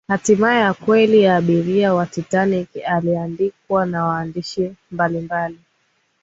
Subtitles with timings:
[0.07, 2.67] hatima ya kweli ya abiria wa titanic
[2.97, 5.59] iliandikwa na waandishi mbalimbali